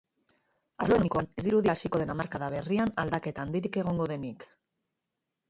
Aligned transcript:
Arlo 0.85 0.95
ekonomikoan, 0.95 1.27
ez 1.41 1.43
dirudi 1.47 1.71
hasiko 1.73 2.01
den 2.03 2.13
hamarkada 2.15 2.49
berrian 2.55 2.93
aldaketa 3.05 3.45
handirik 3.45 3.79
egongo 3.85 4.11
denik. 4.15 4.51